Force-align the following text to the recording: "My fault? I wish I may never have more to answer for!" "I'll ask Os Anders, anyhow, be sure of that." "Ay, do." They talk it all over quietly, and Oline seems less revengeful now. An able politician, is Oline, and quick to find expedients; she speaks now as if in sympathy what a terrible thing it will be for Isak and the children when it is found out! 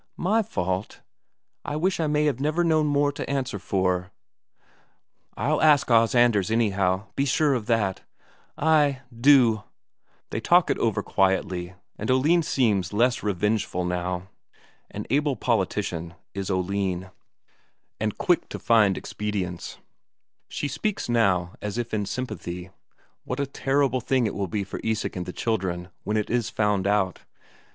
"My 0.17 0.41
fault? 0.41 1.01
I 1.63 1.75
wish 1.75 1.99
I 1.99 2.07
may 2.07 2.25
never 2.31 2.63
have 2.63 2.85
more 2.87 3.11
to 3.11 3.29
answer 3.29 3.59
for!" 3.59 4.09
"I'll 5.37 5.61
ask 5.61 5.91
Os 5.91 6.15
Anders, 6.15 6.49
anyhow, 6.49 7.03
be 7.15 7.23
sure 7.23 7.53
of 7.53 7.67
that." 7.67 8.01
"Ay, 8.57 9.01
do." 9.15 9.61
They 10.31 10.39
talk 10.41 10.71
it 10.71 10.79
all 10.79 10.87
over 10.87 11.03
quietly, 11.03 11.75
and 11.99 12.09
Oline 12.09 12.41
seems 12.41 12.93
less 12.93 13.21
revengeful 13.21 13.85
now. 13.85 14.27
An 14.89 15.05
able 15.11 15.35
politician, 15.35 16.15
is 16.33 16.49
Oline, 16.49 17.11
and 17.99 18.17
quick 18.17 18.49
to 18.49 18.57
find 18.57 18.97
expedients; 18.97 19.77
she 20.49 20.67
speaks 20.67 21.09
now 21.09 21.53
as 21.61 21.77
if 21.77 21.93
in 21.93 22.07
sympathy 22.07 22.71
what 23.23 23.39
a 23.39 23.45
terrible 23.45 24.01
thing 24.01 24.25
it 24.25 24.33
will 24.33 24.47
be 24.47 24.63
for 24.63 24.81
Isak 24.83 25.15
and 25.15 25.27
the 25.27 25.31
children 25.31 25.89
when 26.03 26.17
it 26.17 26.31
is 26.31 26.49
found 26.49 26.87
out! 26.87 27.19